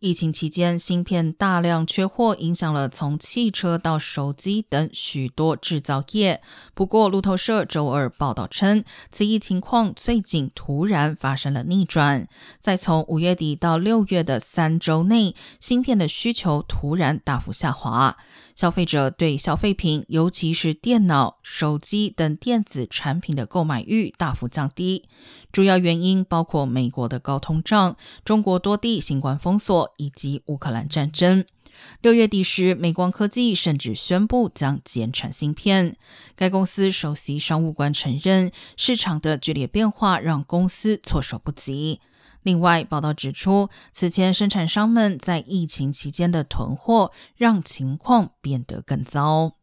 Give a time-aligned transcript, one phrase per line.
[0.00, 6.40] 疫情期间，芯片大量缺货，影响了从汽车到手机等许多制造业。
[6.72, 8.82] 不过，路透社周二报道称，
[9.12, 12.26] 此一情况最近突然发生了逆转。
[12.62, 18.16] 在从五月底到六月的三周内，芯片的需求突然大幅下滑，
[18.56, 25.04] 消费者对消费品，尤其是电脑、手机等电子产品的购买欲大幅降低。
[25.52, 29.89] 主要原因包括美国的高通胀、中国多地新冠封锁。
[29.96, 31.44] 以及乌克兰战争。
[32.02, 35.96] 六月底时，美光科技甚至宣布将减产芯片。
[36.36, 42.00] 该公司首席商务官承认，市场的剧烈变化让公司措手不及。
[42.42, 49.59] 另外，报道指出，此前生产商们在疫情期间的囤货，让情况变得更糟。